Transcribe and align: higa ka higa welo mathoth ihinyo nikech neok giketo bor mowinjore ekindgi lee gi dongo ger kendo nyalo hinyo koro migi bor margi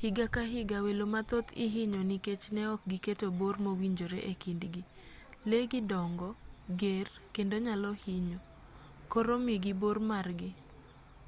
higa 0.00 0.26
ka 0.34 0.42
higa 0.52 0.78
welo 0.86 1.04
mathoth 1.14 1.50
ihinyo 1.64 2.00
nikech 2.10 2.44
neok 2.56 2.80
giketo 2.90 3.26
bor 3.38 3.54
mowinjore 3.64 4.18
ekindgi 4.32 4.82
lee 5.48 5.64
gi 5.70 5.80
dongo 5.90 6.28
ger 6.80 7.06
kendo 7.34 7.56
nyalo 7.66 7.90
hinyo 8.04 8.38
koro 9.12 9.34
migi 9.46 9.72
bor 9.82 9.96
margi 10.10 10.50